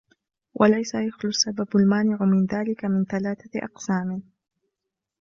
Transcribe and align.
وَلَيْسَ 0.53 0.93
يَخْلُو 0.95 1.29
السَّبَبُ 1.29 1.67
الْمَانِعُ 1.77 2.25
مِنْ 2.25 2.45
ذَلِكَ 2.45 2.85
مِنْ 2.85 3.05
ثَلَاثَةِ 3.05 3.51
أَقْسَامٍ 3.63 4.23